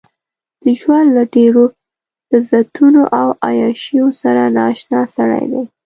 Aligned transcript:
د 0.63 0.65
ژوند 0.79 1.07
له 1.17 1.23
ډېرو 1.35 1.63
لذتونو 2.31 3.01
او 3.19 3.27
عياشيو 3.47 4.07
سره 4.21 4.41
نااشنا 4.57 5.01
سړی 5.15 5.45
دی. 5.51 5.63